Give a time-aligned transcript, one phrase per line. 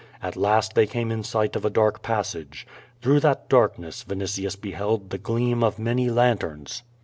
[0.19, 2.65] At last they came in sight of a dark passage.
[3.03, 6.81] Through that darkness Vinitius beheld the gleam of many lanterns.